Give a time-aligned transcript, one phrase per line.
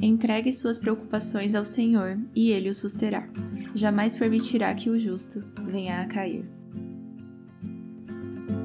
[0.00, 3.26] Entregue suas preocupações ao Senhor e ele o susterá.
[3.74, 6.44] Jamais permitirá que o justo venha a cair.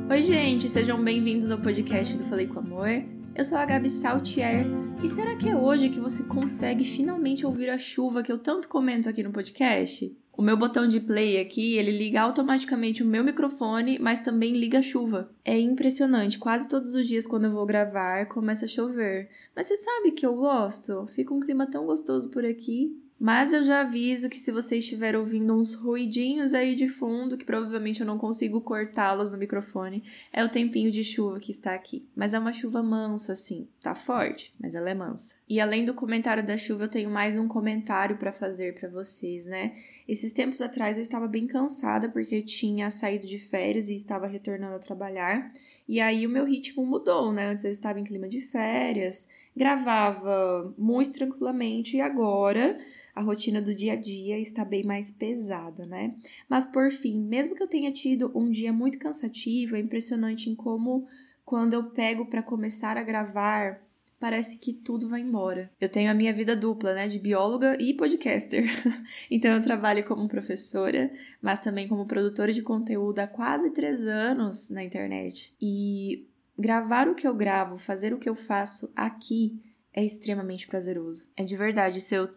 [0.09, 2.89] Oi, gente, sejam bem-vindos ao podcast do Falei com Amor.
[3.33, 4.65] Eu sou a Gabi Saltier
[5.01, 8.67] e será que é hoje que você consegue finalmente ouvir a chuva que eu tanto
[8.67, 10.13] comento aqui no podcast?
[10.41, 14.79] O meu botão de play aqui, ele liga automaticamente o meu microfone, mas também liga
[14.79, 15.29] a chuva.
[15.45, 19.29] É impressionante, quase todos os dias quando eu vou gravar, começa a chover.
[19.55, 21.05] Mas você sabe que eu gosto?
[21.13, 22.91] Fica um clima tão gostoso por aqui.
[23.23, 27.45] Mas eu já aviso que se você estiver ouvindo uns ruidinhos aí de fundo, que
[27.45, 30.03] provavelmente eu não consigo cortá-los no microfone,
[30.33, 32.09] é o tempinho de chuva que está aqui.
[32.15, 33.67] Mas é uma chuva mansa, assim.
[33.79, 35.35] Tá forte, mas ela é mansa.
[35.47, 39.45] E além do comentário da chuva, eu tenho mais um comentário para fazer para vocês,
[39.45, 39.75] né?
[40.07, 44.77] Esses tempos atrás eu estava bem cansada porque tinha saído de férias e estava retornando
[44.77, 45.51] a trabalhar.
[45.87, 47.51] E aí o meu ritmo mudou, né?
[47.51, 52.79] Antes eu estava em clima de férias, gravava muito tranquilamente e agora
[53.13, 56.15] a rotina do dia a dia está bem mais pesada, né?
[56.47, 60.55] Mas por fim, mesmo que eu tenha tido um dia muito cansativo, é impressionante em
[60.55, 61.07] como
[61.43, 63.81] quando eu pego para começar a gravar,
[64.19, 65.69] parece que tudo vai embora.
[65.81, 68.63] Eu tenho a minha vida dupla, né, de bióloga e podcaster.
[69.29, 74.69] então eu trabalho como professora, mas também como produtora de conteúdo há quase três anos
[74.69, 75.53] na internet.
[75.59, 76.27] E
[76.61, 79.59] gravar o que eu gravo, fazer o que eu faço aqui
[79.91, 81.27] é extremamente prazeroso.
[81.35, 82.29] É de verdade, se eu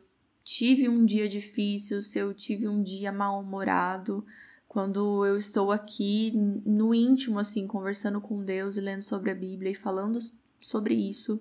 [0.42, 4.24] tive um dia difícil, se eu tive um dia mal-humorado,
[4.66, 6.32] quando eu estou aqui
[6.66, 10.18] no íntimo, assim, conversando com Deus e lendo sobre a Bíblia e falando
[10.60, 11.40] sobre isso,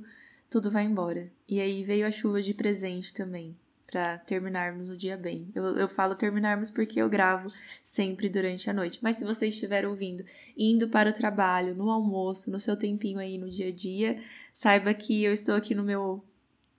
[0.50, 1.32] tudo vai embora.
[1.48, 3.58] E aí veio a chuva de presente também,
[3.94, 5.52] para terminarmos o dia bem.
[5.54, 8.98] Eu, eu falo terminarmos porque eu gravo sempre durante a noite.
[9.04, 10.26] Mas se você estiver ouvindo,
[10.58, 14.20] indo para o trabalho, no almoço, no seu tempinho aí no dia a dia,
[14.52, 16.26] saiba que eu estou aqui no meu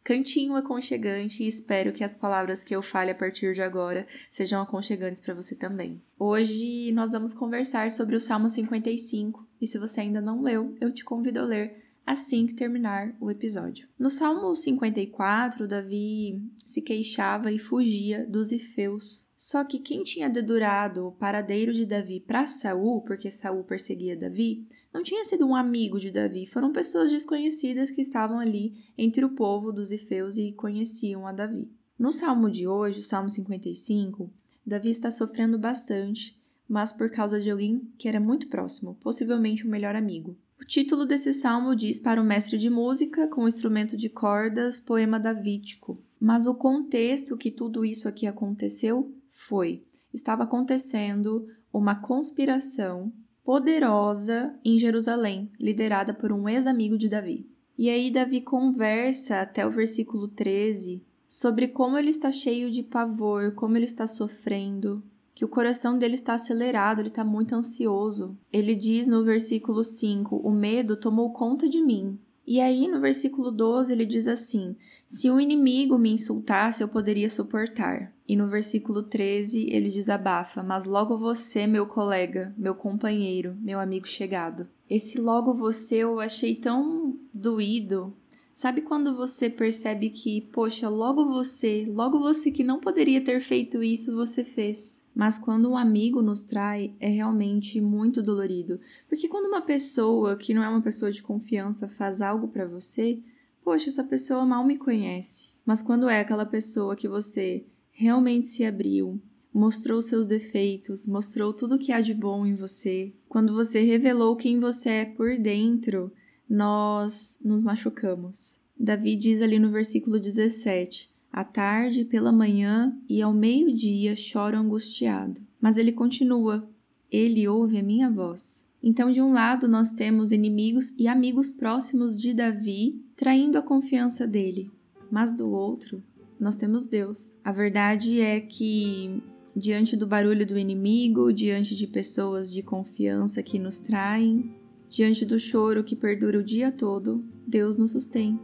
[0.03, 4.61] cantinho aconchegante e espero que as palavras que eu fale a partir de agora sejam
[4.61, 6.03] aconchegantes para você também.
[6.19, 10.93] Hoje nós vamos conversar sobre o Salmo 55 e se você ainda não leu, eu
[10.93, 13.88] te convido a ler assim que terminar o episódio.
[13.98, 19.25] No Salmo 54, Davi se queixava e fugia dos ifeus.
[19.37, 24.66] Só que quem tinha dedurado o paradeiro de Davi para Saul, porque Saul perseguia Davi,
[24.93, 29.34] não tinha sido um amigo de Davi, foram pessoas desconhecidas que estavam ali entre o
[29.34, 31.69] povo dos ifeus e conheciam a Davi.
[31.98, 34.32] No salmo de hoje, o Salmo 55,
[34.64, 39.70] Davi está sofrendo bastante, mas por causa de alguém que era muito próximo, possivelmente o
[39.70, 40.38] melhor amigo.
[40.64, 45.20] O título desse salmo diz para o mestre de música, com instrumento de cordas, poema
[45.20, 46.02] davídico.
[46.19, 53.12] Mas o contexto que tudo isso aqui aconteceu foi: estava acontecendo uma conspiração
[53.44, 57.46] poderosa em Jerusalém, liderada por um ex-amigo de Davi.
[57.76, 63.52] E aí Davi conversa até o versículo 13 sobre como ele está cheio de pavor,
[63.52, 65.04] como ele está sofrendo,
[65.34, 68.39] que o coração dele está acelerado, ele está muito ansioso.
[68.53, 72.19] Ele diz no versículo 5: O medo tomou conta de mim.
[72.47, 77.28] E aí no versículo 12 ele diz assim: Se um inimigo me insultasse, eu poderia
[77.28, 78.12] suportar.
[78.28, 84.06] E no versículo 13 ele desabafa: Mas logo você, meu colega, meu companheiro, meu amigo
[84.06, 84.69] chegado.
[84.89, 88.15] Esse logo você eu achei tão doído.
[88.54, 93.82] Sabe quando você percebe que, poxa, logo você, logo você que não poderia ter feito
[93.82, 95.04] isso, você fez.
[95.12, 98.78] Mas quando um amigo nos trai, é realmente muito dolorido.
[99.09, 103.20] Porque quando uma pessoa que não é uma pessoa de confiança faz algo para você,
[103.60, 105.53] poxa, essa pessoa mal me conhece.
[105.66, 109.19] Mas quando é aquela pessoa que você realmente se abriu,
[109.53, 114.60] mostrou seus defeitos, mostrou tudo que há de bom em você, quando você revelou quem
[114.60, 116.12] você é por dentro,
[116.54, 118.60] nós nos machucamos.
[118.78, 125.41] Davi diz ali no versículo 17: À tarde, pela manhã e ao meio-dia choro angustiado.
[125.60, 126.69] Mas ele continua:
[127.10, 128.69] Ele ouve a minha voz.
[128.81, 134.26] Então, de um lado, nós temos inimigos e amigos próximos de Davi traindo a confiança
[134.26, 134.70] dele,
[135.10, 136.02] mas do outro,
[136.38, 137.37] nós temos Deus.
[137.43, 139.23] A verdade é que,
[139.56, 144.55] diante do barulho do inimigo, diante de pessoas de confiança que nos traem,
[144.88, 148.38] diante do choro que perdura o dia todo, Deus nos sustém.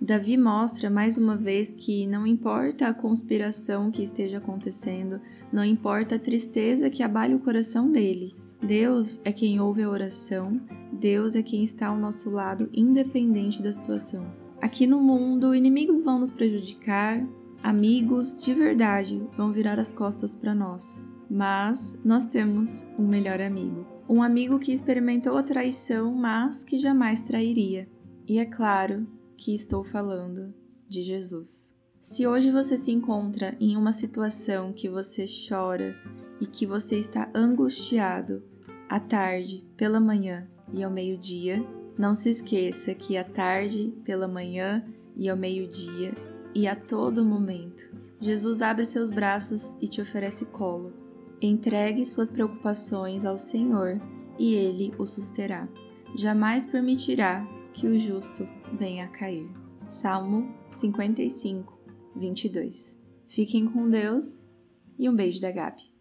[0.00, 5.20] Davi mostra mais uma vez que não importa a conspiração que esteja acontecendo,
[5.52, 10.60] não importa a tristeza que abale o coração dele, Deus é quem ouve a oração,
[10.92, 14.26] Deus é quem está ao nosso lado, independente da situação.
[14.60, 17.26] Aqui no mundo, inimigos vão nos prejudicar,
[17.62, 21.04] amigos de verdade vão virar as costas para nós.
[21.30, 23.95] Mas nós temos um melhor amigo.
[24.08, 27.88] Um amigo que experimentou a traição, mas que jamais trairia.
[28.26, 29.06] E é claro
[29.36, 30.54] que estou falando
[30.88, 31.74] de Jesus.
[32.00, 35.96] Se hoje você se encontra em uma situação que você chora
[36.40, 38.44] e que você está angustiado,
[38.88, 41.66] à tarde, pela manhã e ao meio-dia,
[41.98, 44.84] não se esqueça que à tarde, pela manhã
[45.16, 46.14] e ao meio-dia
[46.54, 51.05] e a todo momento, Jesus abre seus braços e te oferece colo.
[51.40, 54.00] Entregue suas preocupações ao Senhor
[54.38, 55.68] e Ele o susterá.
[56.14, 58.48] Jamais permitirá que o justo
[58.78, 59.48] venha a cair.
[59.88, 61.78] Salmo 55,
[62.16, 62.98] 22.
[63.26, 64.44] Fiquem com Deus
[64.98, 65.95] e um beijo da Gabi.